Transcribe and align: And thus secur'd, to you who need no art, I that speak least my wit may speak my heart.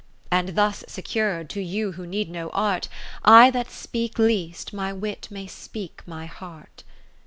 And 0.31 0.55
thus 0.55 0.83
secur'd, 0.87 1.47
to 1.51 1.61
you 1.61 1.91
who 1.91 2.07
need 2.07 2.27
no 2.27 2.49
art, 2.53 2.89
I 3.23 3.51
that 3.51 3.69
speak 3.69 4.17
least 4.17 4.73
my 4.73 4.91
wit 4.91 5.27
may 5.29 5.45
speak 5.45 6.01
my 6.07 6.25
heart. 6.25 6.83